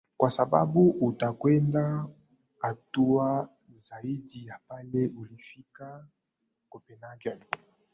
[0.17, 2.07] kwa sababu utakwenda
[2.59, 6.07] hatua zaidi ya pale ulipofika
[6.69, 7.39] copenhagen